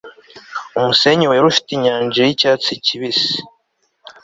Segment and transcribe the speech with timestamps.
[0.79, 3.35] umusenyi wera ufite inyanja y' icyatsi kibisi..